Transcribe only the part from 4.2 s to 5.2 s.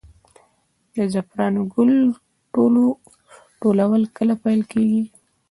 پیل کیږي؟